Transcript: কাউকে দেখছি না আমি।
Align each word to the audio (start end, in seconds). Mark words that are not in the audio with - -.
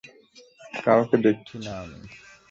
কাউকে 0.83 1.15
দেখছি 1.17 1.55
না 1.57 1.71
আমি। 1.83 1.99